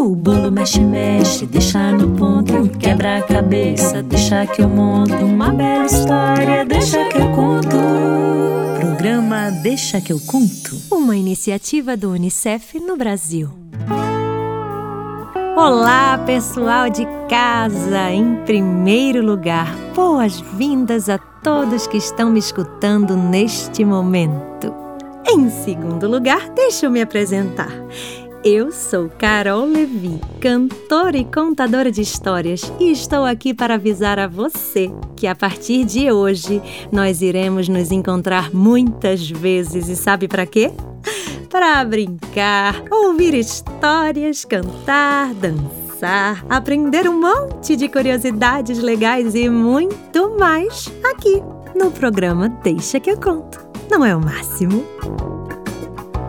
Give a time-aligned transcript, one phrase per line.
[0.00, 2.70] O bolo mexe, mexe, deixa no ponto.
[2.78, 5.12] Quebra a cabeça, deixa que eu monto.
[5.12, 7.76] Uma bela história, deixa que eu conto.
[8.80, 10.74] Programa Deixa que eu conto.
[10.90, 13.50] Uma iniciativa do Unicef no Brasil.
[15.54, 18.10] Olá, pessoal de casa!
[18.10, 24.74] Em primeiro lugar, boas-vindas a todos que estão me escutando neste momento.
[25.28, 27.70] Em segundo lugar, deixa eu me apresentar.
[28.42, 34.26] Eu sou Carol Levi, cantora e contadora de histórias, e estou aqui para avisar a
[34.26, 40.46] você que a partir de hoje nós iremos nos encontrar muitas vezes e sabe para
[40.46, 40.72] quê?
[41.50, 50.90] Para brincar, ouvir histórias, cantar, dançar, aprender um monte de curiosidades legais e muito mais
[51.04, 51.42] aqui
[51.74, 53.68] no programa Deixa que eu conto.
[53.90, 54.86] Não é o máximo?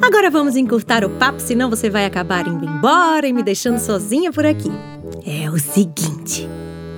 [0.00, 4.32] Agora vamos encurtar o papo, senão você vai acabar indo embora e me deixando sozinha
[4.32, 4.70] por aqui.
[5.26, 6.48] É o seguinte: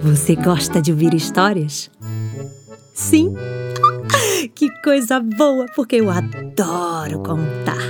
[0.03, 1.91] você gosta de ouvir histórias?
[2.93, 3.35] Sim?
[4.55, 7.81] Que coisa boa, porque eu adoro contar.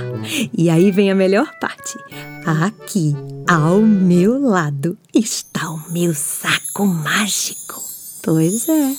[0.57, 1.97] E aí vem a melhor parte.
[2.45, 3.13] Aqui,
[3.47, 7.64] ao meu lado, está o meu saco mágico.
[8.25, 8.95] Pois é.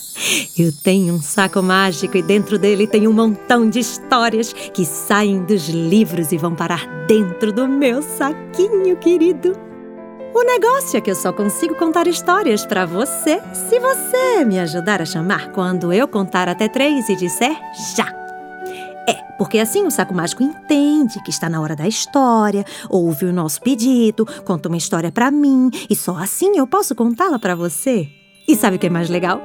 [0.57, 5.43] Eu tenho um saco mágico e dentro dele tem um montão de histórias que saem
[5.43, 9.51] dos livros e vão parar dentro do meu saquinho querido.
[10.33, 15.01] O negócio é que eu só consigo contar histórias para você se você me ajudar
[15.01, 17.57] a chamar quando eu contar até três e disser
[17.97, 18.07] já.
[19.09, 23.33] É, porque assim o saco mágico entende que está na hora da história, ouve o
[23.33, 28.16] nosso pedido, conta uma história para mim e só assim eu posso contá-la para você.
[28.47, 29.41] E sabe o que é mais legal?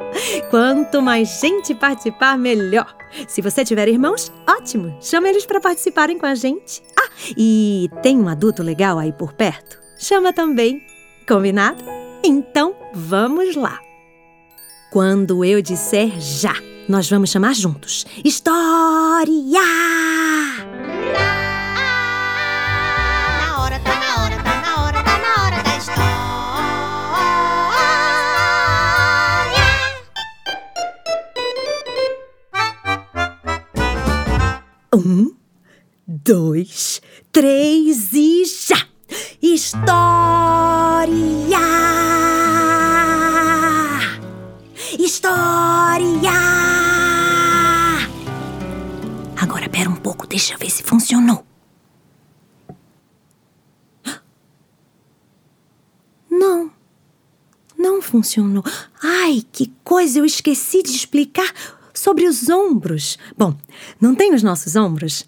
[0.49, 2.95] Quanto mais gente participar, melhor.
[3.27, 4.97] Se você tiver irmãos, ótimo!
[5.01, 6.81] Chama eles para participarem com a gente.
[6.97, 9.77] Ah, e tem um adulto legal aí por perto?
[9.99, 10.81] Chama também.
[11.27, 11.83] Combinado?
[12.25, 13.81] Então, vamos lá.
[14.93, 16.55] Quando eu disser já,
[16.89, 18.07] nós vamos chamar juntos.
[18.25, 19.33] História!
[34.95, 35.35] Um,
[36.07, 37.01] dois,
[37.33, 38.87] três e já!
[39.41, 39.89] História!
[44.99, 46.31] História!
[49.41, 51.43] Agora pera um pouco, deixa ver se funcionou.
[56.31, 56.71] Não,
[57.79, 58.63] não funcionou.
[59.03, 60.19] Ai, que coisa!
[60.19, 61.51] Eu esqueci de explicar
[62.03, 63.17] sobre os ombros.
[63.39, 63.55] Bom,
[64.01, 65.25] não tem os nossos ombros?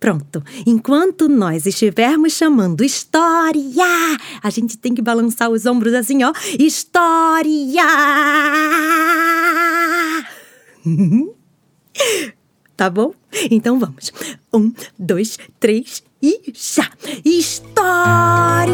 [0.00, 3.62] Pronto, enquanto nós estivermos chamando história,
[4.42, 6.32] a gente tem que balançar os ombros assim, ó.
[6.58, 7.86] História!
[12.76, 13.14] tá bom?
[13.48, 14.12] Então vamos.
[14.52, 16.90] Um, dois, três e já!
[17.24, 18.66] História!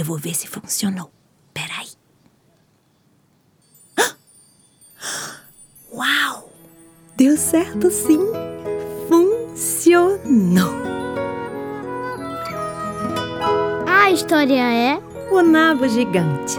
[0.00, 1.10] Eu vou ver se funcionou.
[1.52, 1.88] Peraí.
[5.92, 6.50] Uau!
[7.18, 8.18] Deu certo sim!
[9.10, 10.72] Funcionou!
[13.86, 14.98] A história é
[15.30, 16.56] O Nabo Gigante.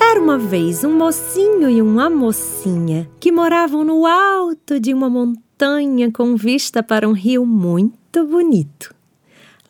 [0.00, 6.12] Era uma vez um mocinho e uma mocinha que moravam no alto de uma montanha
[6.12, 8.93] com vista para um rio muito muito bonito.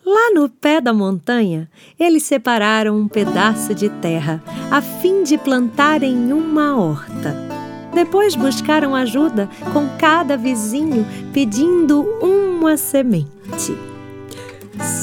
[0.05, 1.67] Lá no pé da montanha,
[1.99, 7.35] eles separaram um pedaço de terra a fim de plantarem uma horta.
[7.91, 11.03] Depois buscaram ajuda com cada vizinho
[11.33, 13.75] pedindo uma semente.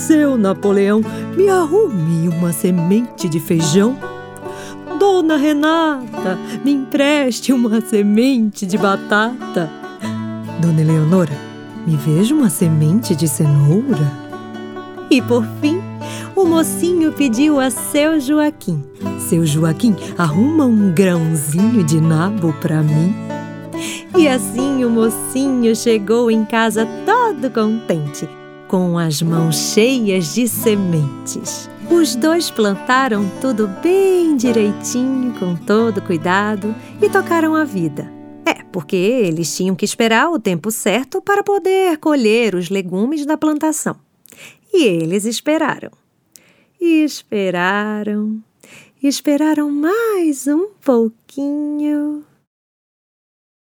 [0.07, 1.01] Seu Napoleão,
[1.37, 3.99] me arrume uma semente de feijão.
[5.01, 9.69] Dona Renata, me empreste uma semente de batata.
[10.61, 11.37] Dona Eleonora,
[11.85, 14.22] me vejo uma semente de cenoura.
[15.13, 15.79] E por fim,
[16.35, 18.83] o mocinho pediu a seu Joaquim:
[19.29, 23.15] Seu Joaquim, arruma um grãozinho de nabo para mim.
[24.17, 28.27] E assim o mocinho chegou em casa todo contente,
[28.67, 31.69] com as mãos cheias de sementes.
[31.91, 38.11] Os dois plantaram tudo bem direitinho, com todo cuidado, e tocaram a vida.
[38.47, 43.37] É, porque eles tinham que esperar o tempo certo para poder colher os legumes da
[43.37, 43.95] plantação.
[44.73, 45.91] E eles esperaram.
[46.81, 48.43] E esperaram.
[49.03, 52.25] E esperaram mais um pouquinho.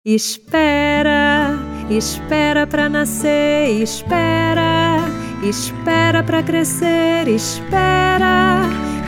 [0.03, 5.05] Espera, espera para nascer, espera,
[5.43, 8.63] espera para crescer, espera,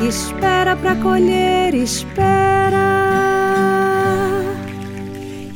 [0.08, 2.84] espera para colher, espera.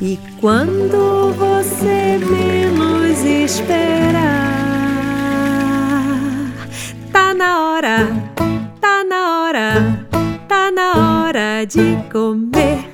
[0.01, 4.56] E quando você menos esperar,
[7.37, 7.97] na hora,
[8.81, 10.07] tá na hora,
[10.47, 12.89] tá na hora de comer.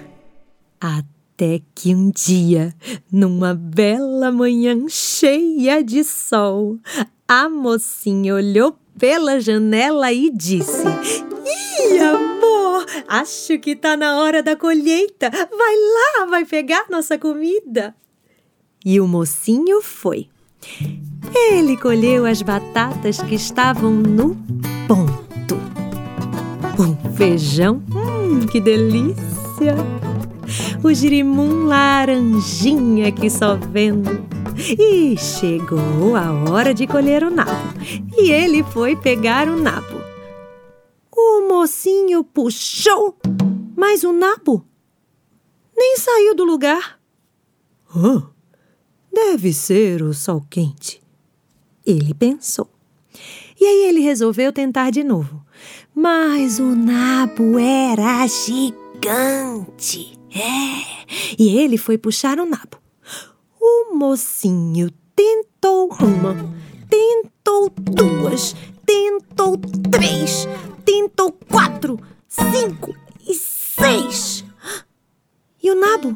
[0.82, 2.76] Até que um dia,
[3.10, 6.78] numa bela manhã cheia de sol,
[7.26, 10.84] a mocinha olhou pela janela e disse:
[11.46, 15.30] Ih, amor, acho que tá na hora da colheita.
[15.30, 15.76] Vai
[16.20, 17.96] lá, vai pegar nossa comida.
[18.84, 20.28] E o mocinho foi.
[21.36, 24.36] Ele colheu as batatas que estavam no
[24.88, 25.56] ponto.
[26.80, 29.76] Um feijão, hum, que delícia!
[30.84, 34.12] o girimum laranjinha que só vendo.
[34.78, 37.52] E chegou a hora de colher o nabo.
[38.18, 40.02] E ele foi pegar o nabo.
[41.12, 43.18] O mocinho puxou,
[43.76, 44.66] mas o nabo
[45.76, 47.00] nem saiu do lugar.
[47.96, 48.22] Oh,
[49.12, 51.03] deve ser o sol quente.
[51.86, 52.70] Ele pensou.
[53.60, 55.44] E aí ele resolveu tentar de novo.
[55.94, 60.18] Mas o nabo era gigante.
[60.36, 61.04] É,
[61.38, 62.78] e ele foi puxar o nabo.
[63.62, 66.36] O mocinho tentou uma,
[66.90, 68.56] tentou duas,
[68.86, 69.58] tentou
[69.92, 70.48] três,
[70.84, 72.96] tentou quatro, cinco
[73.28, 74.44] e seis.
[75.62, 76.14] E o nabo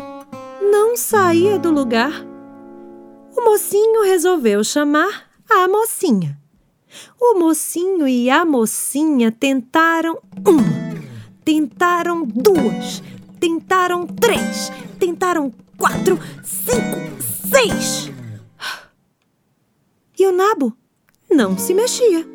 [0.61, 2.25] não saía do lugar.
[3.35, 6.39] O mocinho resolveu chamar a mocinha.
[7.19, 10.63] O mocinho e a mocinha tentaram uma,
[11.43, 13.01] tentaram duas,
[13.39, 16.97] Tentaram três, tentaram quatro, cinco,
[17.49, 18.11] seis.
[20.17, 20.75] E o nabo
[21.29, 22.27] não se mexia.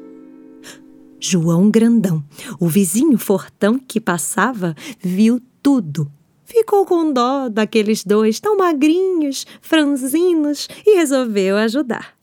[1.19, 2.23] João Grandão,
[2.61, 6.11] o vizinho fortão que passava, viu tudo.
[6.44, 12.14] Ficou com dó daqueles dois tão magrinhos, franzinos e resolveu ajudar.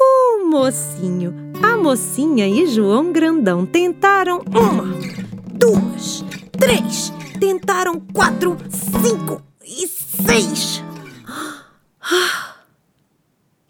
[0.00, 4.94] O mocinho, a mocinha e João Grandão tentaram uma,
[5.52, 6.24] duas,
[6.58, 10.84] três, Tentaram quatro, cinco e seis.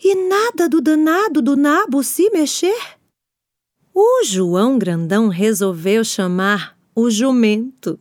[0.03, 2.77] E nada do danado do nabo se mexer.
[3.95, 7.97] O João Grandão resolveu chamar o jumento.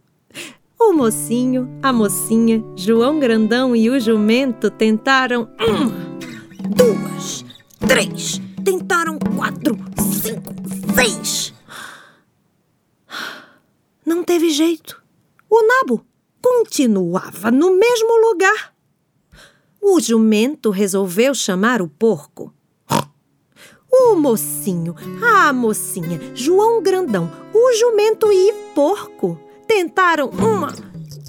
[0.80, 6.18] O mocinho, a mocinha, João Grandão e o jumento tentaram uma,
[6.68, 7.46] duas,
[7.90, 9.76] três, tentaram quatro,
[10.22, 10.54] cinco,
[10.96, 11.54] seis.
[14.06, 15.00] Não teve jeito
[15.50, 16.06] o nabo
[16.40, 18.74] continuava no mesmo lugar.
[19.82, 22.54] O jumento resolveu chamar o porco.
[23.92, 30.72] O mocinho, a mocinha, João Grandão, o jumento e porco tentaram uma,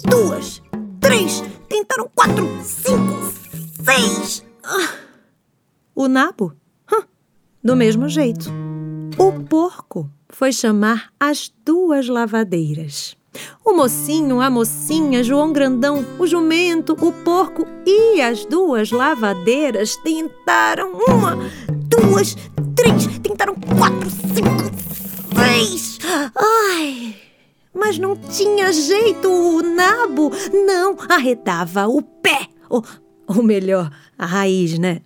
[0.07, 0.61] duas,
[0.99, 3.33] três, tentaram quatro, cinco,
[3.83, 4.45] seis.
[6.01, 6.51] O nabo,
[7.63, 8.51] do mesmo jeito.
[9.19, 13.15] O porco foi chamar as duas lavadeiras.
[13.63, 20.91] O mocinho, a mocinha, João Grandão, o jumento, o porco e as duas lavadeiras tentaram
[21.07, 21.37] uma,
[21.83, 22.35] duas,
[22.75, 24.71] três, tentaram quatro, cinco,
[25.35, 25.99] seis.
[26.35, 27.15] Ai!
[27.75, 30.31] Mas não tinha jeito, o nabo
[30.65, 32.47] não arredava o pé.
[32.67, 32.83] Ou,
[33.27, 35.03] ou melhor, a raiz, né?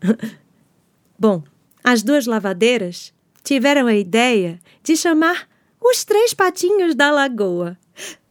[1.17, 1.43] Bom,
[1.83, 5.47] as duas lavadeiras tiveram a ideia de chamar
[5.81, 7.77] os três patinhos da lagoa.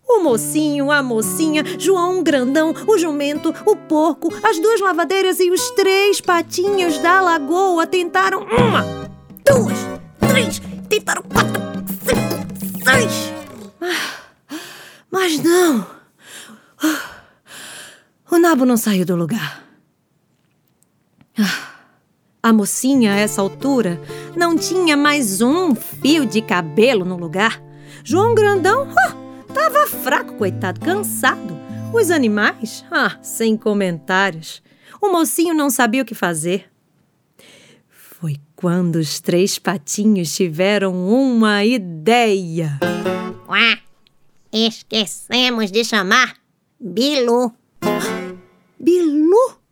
[0.06, 5.70] O mocinho, a mocinha, João Grandão, o jumento, o porco, as duas lavadeiras e os
[5.70, 8.82] três patinhos da lagoa tentaram uma,
[9.44, 9.78] duas,
[10.28, 11.62] três, tentaram quatro,
[12.04, 13.32] cinco, seis.
[15.10, 15.86] Mas não.
[18.30, 19.64] O nabo não saiu do lugar.
[22.44, 23.98] A mocinha, a essa altura,
[24.36, 27.58] não tinha mais um fio de cabelo no lugar.
[28.04, 28.86] João Grandão.
[28.90, 31.58] Oh, Tava fraco, coitado, cansado.
[31.90, 32.84] Os animais?
[32.90, 34.62] Ah, sem comentários.
[35.00, 36.70] O mocinho não sabia o que fazer.
[37.88, 42.78] Foi quando os três patinhos tiveram uma ideia.
[43.48, 43.78] Ué,
[44.52, 46.34] esquecemos de chamar
[46.78, 47.54] Bilu.
[48.78, 49.63] Bilu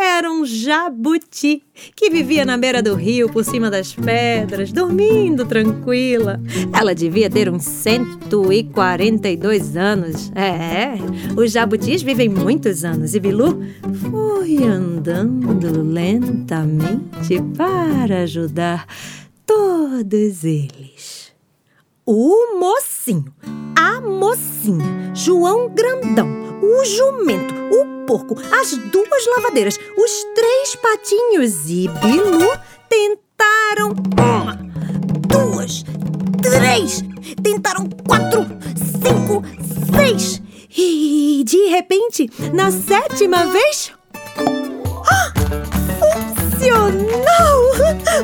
[0.00, 1.62] era um jabuti
[1.94, 6.40] que vivia na beira do rio, por cima das pedras, dormindo tranquila.
[6.72, 10.32] Ela devia ter uns 142 anos.
[10.34, 10.94] É,
[11.36, 13.62] os jabutis vivem muitos anos e Bilu
[14.10, 18.86] foi andando lentamente para ajudar
[19.46, 21.32] todos eles.
[22.04, 23.32] O mocinho,
[23.76, 31.88] a mocinha, João Grandão, o jumento, o porco, as duas lavadeiras, os três patinhos e
[31.88, 32.50] Bilu
[32.88, 34.58] tentaram uma,
[35.28, 35.84] duas,
[36.42, 37.02] três,
[37.42, 38.46] tentaram quatro,
[39.02, 39.42] cinco,
[39.94, 40.42] seis.
[40.76, 43.92] E de repente, na sétima vez.
[45.10, 46.37] Ah,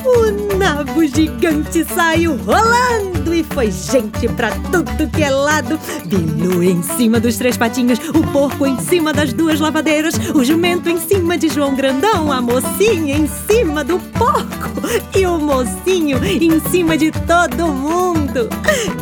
[0.05, 5.79] O nabo gigante saiu rolando e foi gente pra tudo que é lado.
[6.05, 10.89] Bilu em cima dos três patinhos, o porco em cima das duas lavadeiras, o jumento
[10.89, 14.83] em cima de João Grandão, a mocinha em cima do porco
[15.17, 18.49] e o mocinho em cima de todo mundo.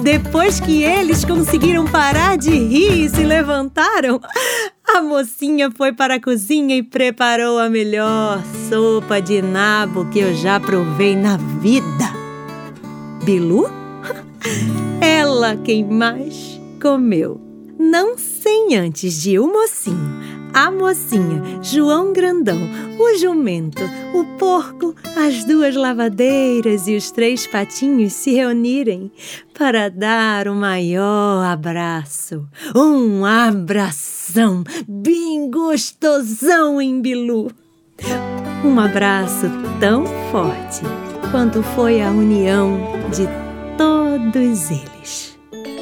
[0.03, 4.21] Depois que eles conseguiram parar de rir e se levantaram,
[4.95, 10.35] a mocinha foi para a cozinha e preparou a melhor sopa de nabo que eu
[10.35, 12.13] já provei na vida.
[13.25, 13.71] Bilu?
[15.01, 17.41] Ela quem mais comeu.
[17.79, 20.22] Não sem antes de o mocinho,
[20.53, 22.59] a mocinha, João Grandão,
[22.99, 23.83] o jumento,
[24.15, 29.11] o porco, as duas lavadeiras e os três patinhos se reunirem
[29.55, 32.47] para dar o maior abraço.
[32.75, 37.51] Um abração bem gostosão em Bilu.
[38.65, 40.83] Um abraço tão forte
[41.31, 42.79] quanto foi a união
[43.11, 43.27] de
[43.77, 45.39] todos eles.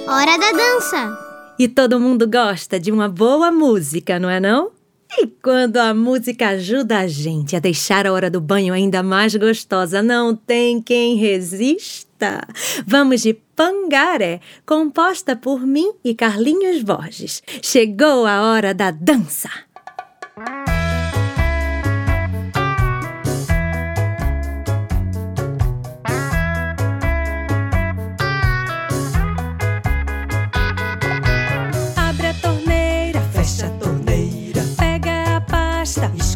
[0.08, 1.19] Hora da dança!
[1.60, 4.70] E todo mundo gosta de uma boa música, não é não?
[5.18, 9.36] E quando a música ajuda a gente a deixar a hora do banho ainda mais
[9.36, 12.40] gostosa, não tem quem resista.
[12.86, 17.42] Vamos de Pangaré, composta por mim e Carlinhos Borges.
[17.60, 19.50] Chegou a hora da dança.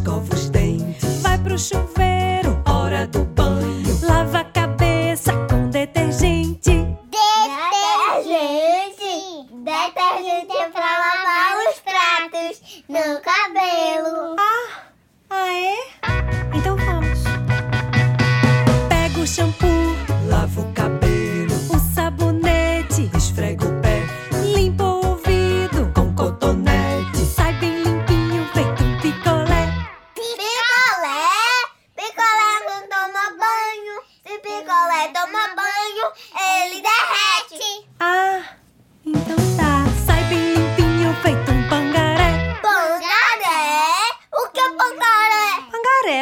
[0.05, 0.44] Pasta, escova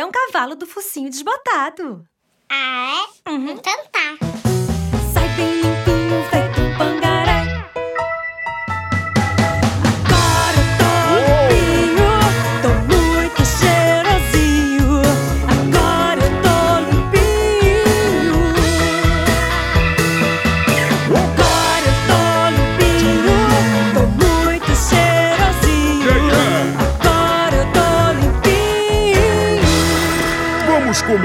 [0.03, 2.05] é um cavalo do focinho desbotado.
[2.49, 3.31] Ah, é?
[3.31, 4.17] Então tá.
[5.13, 5.72] Sai bem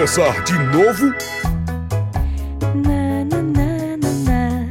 [0.08, 1.12] começar de novo?
[2.74, 4.70] Na, na, na, na, na.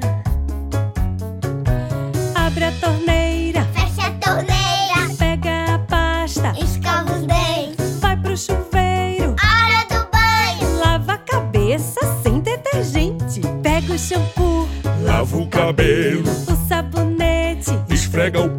[2.48, 5.14] Abre a torneira, Fecha a torneira.
[5.20, 8.00] pega a pasta, Escova os dentes.
[8.00, 10.80] vai pro chuveiro, Hora do banho.
[10.80, 14.68] lava a cabeça sem detergente, pega o shampoo,
[15.04, 18.50] Lava o cabelo, o sabonete, esfrega o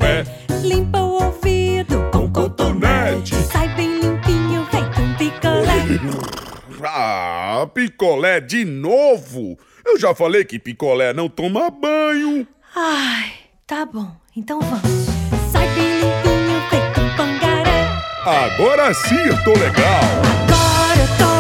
[7.78, 9.56] picolé de novo?
[9.87, 12.44] Eu já falei que picolé não toma banho.
[12.75, 13.30] Ai,
[13.64, 15.06] tá bom, então vamos.
[15.52, 17.87] Sai feito pangaré.
[18.25, 20.02] Agora sim eu tô legal.
[20.42, 21.38] Agora eu tô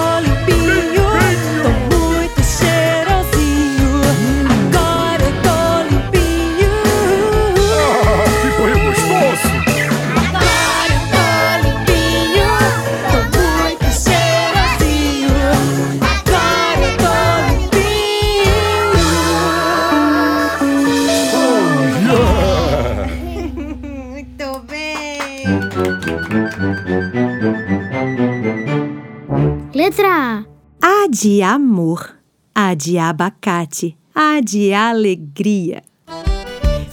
[31.20, 32.14] de amor,
[32.54, 35.82] A de abacate, A de alegria.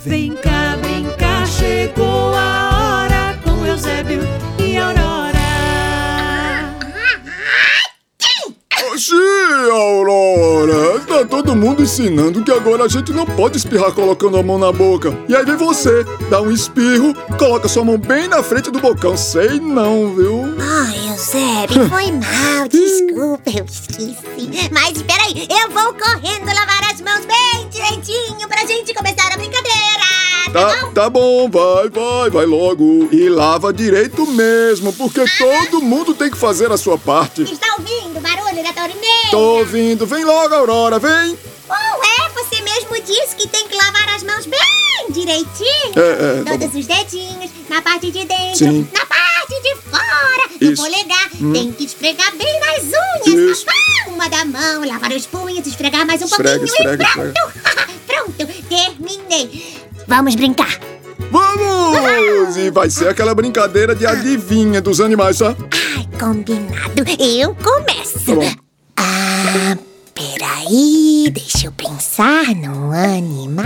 [0.04, 2.75] Vem cá brincar, chegou a
[9.06, 11.00] Oxi, Aurora!
[11.02, 14.72] Tá todo mundo ensinando que agora a gente não pode espirrar colocando a mão na
[14.72, 15.16] boca.
[15.30, 19.16] E aí vem você, dá um espirro, coloca sua mão bem na frente do bocão.
[19.16, 20.56] Sei não, viu?
[20.60, 24.18] Ai, Eusébio, foi mal, desculpa, eu esqueci.
[24.72, 30.06] Mas peraí, eu vou correndo lavar as mãos bem direitinho pra gente começar a brincadeira,
[30.52, 30.92] tá, Tá, bom?
[30.94, 33.08] tá bom, vai, vai, vai logo.
[33.12, 37.44] E lava direito mesmo, porque todo mundo tem que fazer a sua parte.
[37.44, 38.22] Está ouvindo o
[39.32, 41.38] Tô ouvindo, vem logo, Aurora, vem!
[41.70, 45.94] Ué, você mesmo disse que tem que lavar as mãos bem direitinho.
[45.96, 48.88] É, é, tá Todos os dedinhos, na parte de dentro, Sim.
[48.94, 50.82] na parte de fora, no Isso.
[50.82, 50.86] Hum.
[50.86, 51.30] polegar.
[51.54, 52.84] Tem que esfregar bem nas
[53.28, 53.66] unhas, Isso.
[53.66, 57.54] na palma da mão, lavar os punhos, esfregar mais um Esfrega, pouquinho esfrega, e pronto.
[58.08, 59.84] pronto, terminei.
[60.08, 60.80] Vamos brincar.
[61.32, 62.56] Vamos!
[62.56, 65.56] E vai ser aquela brincadeira de adivinha dos animais, tá?
[65.98, 67.04] Ai, combinado.
[67.20, 68.36] Eu começo.
[68.36, 68.65] Tá.
[69.58, 69.78] Ah,
[70.14, 73.66] peraí, deixa eu pensar no animal.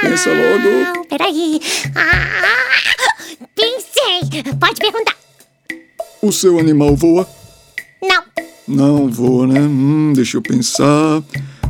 [0.00, 1.06] Pensa logo.
[1.08, 1.60] Peraí.
[1.94, 3.14] Ah,
[3.54, 4.42] pensei.
[4.58, 5.14] Pode perguntar.
[6.20, 7.28] O seu animal voa?
[8.02, 8.24] Não.
[8.66, 9.60] Não voa, né?
[9.60, 11.22] Hum, deixa eu pensar.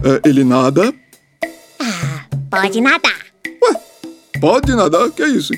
[0.02, 0.90] É, ele nada?
[1.78, 3.26] Ah, pode nadar.
[4.40, 5.10] Pode nadar?
[5.10, 5.52] Que é isso?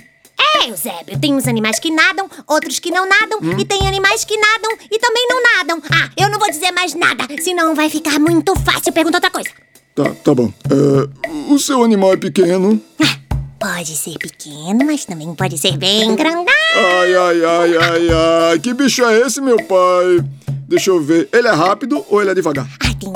[0.62, 3.58] É, Eusébio, tem uns animais que nadam, outros que não nadam, Hum?
[3.58, 5.82] e tem animais que nadam e também não nadam.
[5.90, 8.92] Ah, eu não vou dizer mais nada, senão vai ficar muito fácil.
[8.92, 9.50] Pergunta outra coisa.
[9.94, 10.52] Tá, tá bom.
[10.70, 12.80] É, o seu animal é pequeno?
[13.02, 13.18] Ah,
[13.58, 16.46] Pode ser pequeno, mas também pode ser bem grandão.
[16.74, 18.08] Ai, ai, ai, ai,
[18.52, 18.58] ai.
[18.58, 20.24] Que bicho é esse, meu pai?
[20.66, 21.28] Deixa eu ver.
[21.30, 22.66] Ele é rápido ou ele é devagar?
[22.82, 23.12] Ah, tem.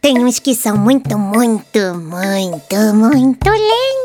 [0.00, 4.01] Tem uns que são muito, muito, muito, muito lentos.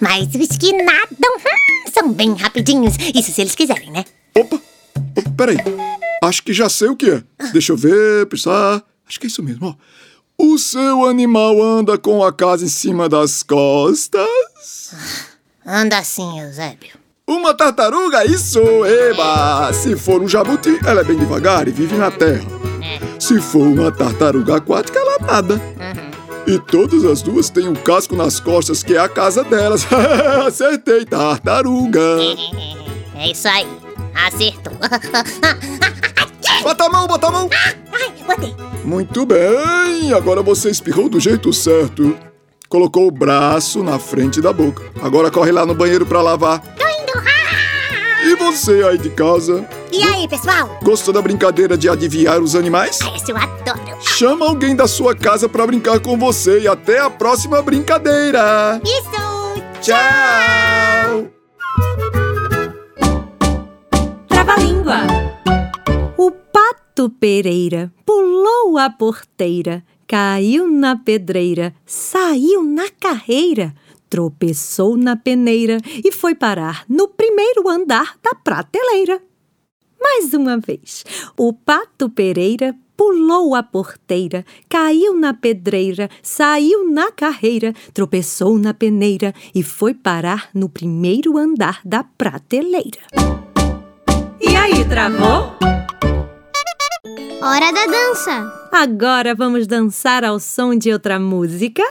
[0.00, 2.94] Mas os que nadam hum, são bem rapidinhos.
[3.14, 4.04] Isso se eles quiserem, né?
[4.36, 4.60] Opa!
[5.36, 5.56] Peraí.
[6.22, 7.22] Acho que já sei o que é.
[7.52, 8.82] Deixa eu ver, pensar.
[9.08, 9.74] Acho que é isso mesmo, ó.
[10.38, 14.26] O seu animal anda com a casa em cima das costas?
[15.64, 17.02] Anda assim, Eusébio.
[17.26, 18.60] Uma tartaruga, isso!
[18.84, 19.72] Eba!
[19.72, 22.44] Se for um jabuti, ela é bem devagar e vive na terra.
[23.18, 26.11] Se for uma tartaruga aquática, ela nada.
[26.52, 29.86] E todas as duas têm um casco nas costas, que é a casa delas.
[30.46, 32.18] Acertei, tartaruga.
[33.16, 33.66] É isso aí.
[34.14, 34.74] Acertou.
[36.62, 37.48] Bota a mão, bota a mão.
[37.90, 38.54] Ai, botei.
[38.84, 42.14] Muito bem, agora você espirrou do jeito certo.
[42.68, 44.82] Colocou o braço na frente da boca.
[45.02, 46.60] Agora corre lá no banheiro pra lavar.
[46.60, 47.12] Tô indo.
[47.16, 48.24] Ah!
[48.26, 49.66] E você aí de casa?
[49.92, 50.78] E aí, pessoal?
[50.82, 52.98] Gostou da brincadeira de adivinhar os animais?
[53.14, 54.00] Esse eu adoro.
[54.00, 58.80] Chama alguém da sua casa pra brincar com você e até a próxima brincadeira.
[58.82, 59.10] Isso.
[59.82, 61.30] Tchau!
[64.28, 64.96] Trava-língua.
[66.16, 73.74] O pato Pereira pulou a porteira, caiu na pedreira, saiu na carreira,
[74.08, 79.20] tropeçou na peneira e foi parar no primeiro andar da prateleira.
[80.02, 81.04] Mais uma vez,
[81.38, 89.32] o pato Pereira pulou a porteira, caiu na pedreira, saiu na carreira, tropeçou na peneira
[89.54, 93.00] e foi parar no primeiro andar da prateleira.
[94.40, 95.56] E aí, travou?
[97.40, 98.68] Hora da dança.
[98.72, 101.82] Agora vamos dançar ao som de outra música?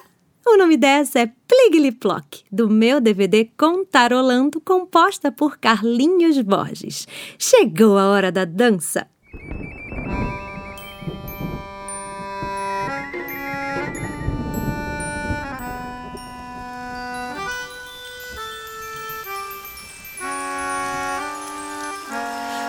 [0.54, 7.08] O nome dessa é Pligliplock, do meu DVD Contarolando, composta por Carlinhos Borges.
[7.40, 9.08] Chegou a hora da dança.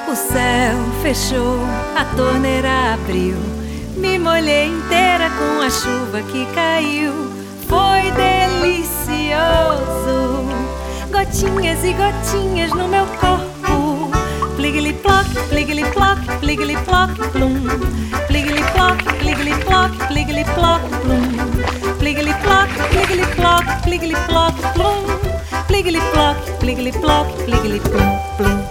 [0.09, 1.59] O céu fechou,
[1.97, 3.35] a torneira abriu.
[3.97, 7.42] Me molhei inteira com a chuva que caiu.
[7.73, 9.33] Foi delicioso.
[11.11, 14.11] Gotinhas e gotinhas no meu corpo.
[14.57, 17.55] Pligli-plock, pligli-plock, pligli-plock, plum.
[18.27, 21.33] Pligli-plock, pligli-plock, pligli-plock, plum.
[21.99, 25.07] Pligli-plock, pligli-plock, pligli-plock, plum.
[25.67, 28.67] Pligli-plock, pligli-plock, pligli-plum, plum.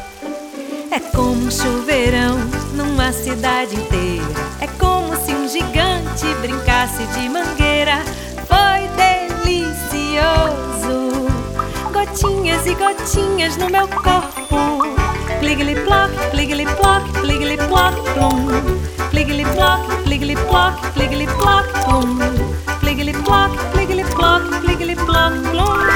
[0.92, 2.38] É como um chuveirão
[2.76, 4.28] numa cidade inteira.
[4.60, 8.04] É como se um gigante brincasse de mangueira.
[10.12, 11.32] Delicioso.
[11.94, 14.84] Gotinhas e gotinhas no meu corpo.
[15.40, 18.48] Pliggly plock, pliggly plock, pliggly plock, plum.
[19.10, 22.20] Pliggly plock, pliggly plock, pliggly plock, plum.
[22.82, 25.88] Pliggly plock, pliggly plock, pliggly plock, plum.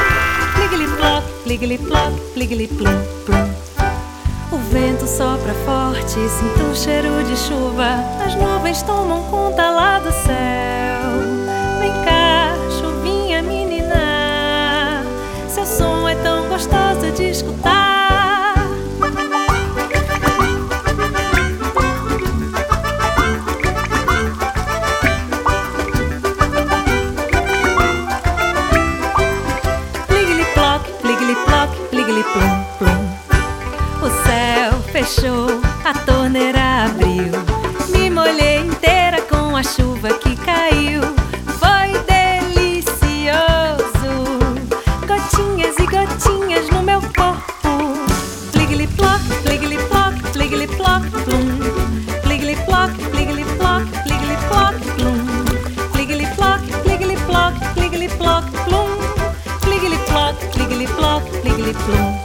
[0.56, 3.49] Pliggly plock, pliggly plock, pliggly plum, plum.
[4.51, 7.99] O vento sopra forte, sinto um cheiro de chuva.
[8.25, 11.34] As nuvens tomam conta lá do céu.
[17.15, 18.56] De escutar.
[30.08, 33.01] Pliggly plock, pliggly plock, pliggly plum, plum.
[34.01, 37.32] O céu fechou, a torneira abriu.
[37.89, 41.14] Me molhei inteira com a chuva que caiu.
[61.85, 62.24] floor.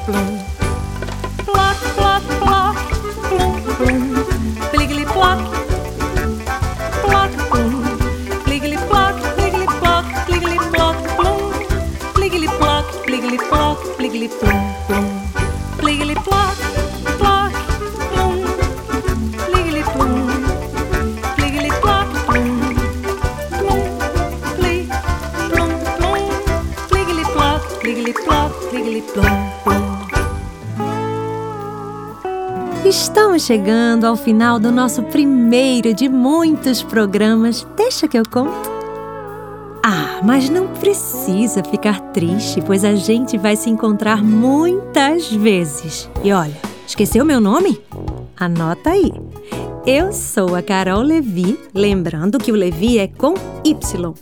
[33.51, 37.67] Chegando ao final do nosso primeiro de muitos programas.
[37.77, 38.71] Deixa que eu conto.
[39.85, 46.09] Ah, mas não precisa ficar triste, pois a gente vai se encontrar muitas vezes.
[46.23, 47.81] E olha, esqueceu meu nome?
[48.39, 49.13] Anota aí.
[49.85, 53.35] Eu sou a Carol Levi, lembrando que o Levi é com
[53.65, 54.15] Y.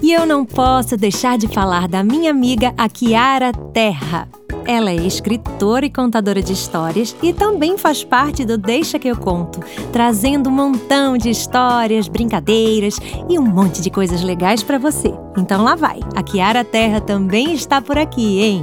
[0.00, 4.26] E eu não posso deixar de falar da minha amiga a Kiara Terra.
[4.70, 9.16] Ela é escritora e contadora de histórias e também faz parte do Deixa que eu
[9.16, 9.58] conto,
[9.92, 15.12] trazendo um montão de histórias, brincadeiras e um monte de coisas legais para você.
[15.36, 15.98] Então lá vai.
[16.14, 18.62] A Kiara Terra também está por aqui, hein?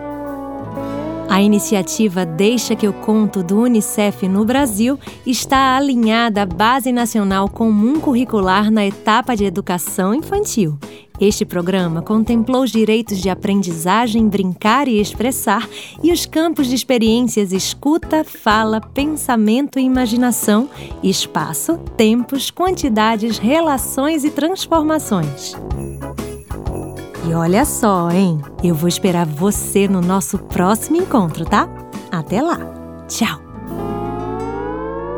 [1.31, 7.47] A iniciativa Deixa que eu conto do Unicef no Brasil está alinhada à Base Nacional
[7.47, 10.77] Comum Curricular na etapa de educação infantil.
[11.21, 15.69] Este programa contemplou os direitos de aprendizagem, brincar e expressar
[16.03, 20.69] e os campos de experiências escuta, fala, pensamento e imaginação,
[21.01, 25.55] espaço, tempos, quantidades, relações e transformações.
[27.27, 28.41] E olha só, hein?
[28.63, 31.69] Eu vou esperar você no nosso próximo encontro, tá?
[32.11, 32.59] Até lá.
[33.07, 33.39] Tchau.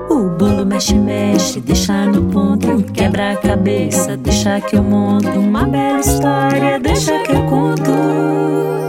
[0.09, 5.65] O bolo mexe, mexe, deixa no ponto, quebra a cabeça, deixa que eu monto uma
[5.65, 7.91] bela história, deixa que eu conto.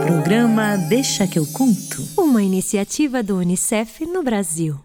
[0.05, 2.07] Programa Deixa que eu conto.
[2.17, 4.84] Uma iniciativa do Unicef no Brasil.